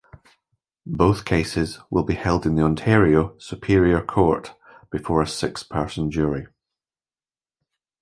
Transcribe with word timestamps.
Both 0.87 1.25
cases 1.25 1.77
will 1.91 2.01
be 2.01 2.15
held 2.15 2.47
in 2.47 2.55
the 2.55 2.63
Ontario 2.63 3.37
Superior 3.37 4.01
Court 4.03 4.55
before 4.89 5.21
a 5.21 5.27
six-person 5.27 6.09
jury. 6.09 6.47